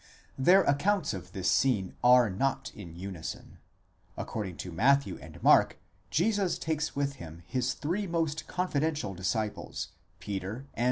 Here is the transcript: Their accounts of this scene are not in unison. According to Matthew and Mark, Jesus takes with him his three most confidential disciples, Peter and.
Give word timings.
Their 0.35 0.63
accounts 0.63 1.13
of 1.13 1.31
this 1.31 1.51
scene 1.51 1.93
are 2.03 2.27
not 2.27 2.71
in 2.73 2.95
unison. 2.95 3.59
According 4.17 4.57
to 4.65 4.71
Matthew 4.71 5.19
and 5.21 5.37
Mark, 5.43 5.77
Jesus 6.09 6.57
takes 6.57 6.95
with 6.95 7.17
him 7.17 7.43
his 7.45 7.75
three 7.75 8.07
most 8.07 8.47
confidential 8.47 9.13
disciples, 9.13 9.89
Peter 10.19 10.65
and. 10.73 10.79